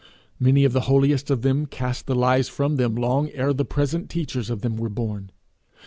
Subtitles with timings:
[0.39, 4.09] Many of the holiest of them cast the lies from them long ere the present
[4.09, 5.29] teachers of them were born.